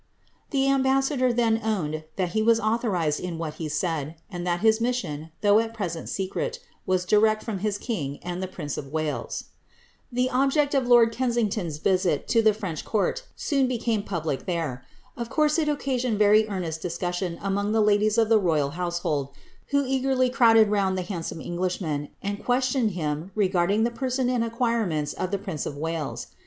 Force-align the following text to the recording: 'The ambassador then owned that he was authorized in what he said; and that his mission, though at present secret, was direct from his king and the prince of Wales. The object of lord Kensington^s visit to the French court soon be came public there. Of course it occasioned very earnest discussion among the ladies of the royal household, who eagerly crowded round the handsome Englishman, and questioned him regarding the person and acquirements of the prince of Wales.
'The 0.49 0.67
ambassador 0.67 1.31
then 1.31 1.61
owned 1.63 2.05
that 2.15 2.29
he 2.29 2.41
was 2.41 2.59
authorized 2.59 3.19
in 3.19 3.37
what 3.37 3.53
he 3.61 3.69
said; 3.69 4.15
and 4.31 4.47
that 4.47 4.61
his 4.61 4.81
mission, 4.81 5.29
though 5.41 5.59
at 5.59 5.75
present 5.75 6.09
secret, 6.09 6.57
was 6.87 7.05
direct 7.05 7.43
from 7.43 7.59
his 7.59 7.77
king 7.77 8.17
and 8.23 8.41
the 8.41 8.47
prince 8.47 8.79
of 8.79 8.87
Wales. 8.87 9.49
The 10.11 10.27
object 10.31 10.73
of 10.73 10.87
lord 10.87 11.13
Kensington^s 11.13 11.79
visit 11.79 12.27
to 12.29 12.41
the 12.41 12.51
French 12.55 12.83
court 12.83 13.27
soon 13.35 13.67
be 13.67 13.77
came 13.77 14.01
public 14.01 14.47
there. 14.47 14.83
Of 15.15 15.29
course 15.29 15.59
it 15.59 15.69
occasioned 15.69 16.17
very 16.17 16.47
earnest 16.49 16.81
discussion 16.81 17.37
among 17.39 17.71
the 17.71 17.79
ladies 17.79 18.17
of 18.17 18.27
the 18.27 18.39
royal 18.39 18.71
household, 18.71 19.29
who 19.67 19.85
eagerly 19.85 20.31
crowded 20.31 20.69
round 20.69 20.97
the 20.97 21.03
handsome 21.03 21.41
Englishman, 21.41 22.09
and 22.23 22.43
questioned 22.43 22.89
him 22.97 23.29
regarding 23.35 23.83
the 23.83 23.91
person 23.91 24.31
and 24.31 24.43
acquirements 24.43 25.13
of 25.13 25.29
the 25.29 25.37
prince 25.37 25.67
of 25.67 25.77
Wales. 25.77 26.25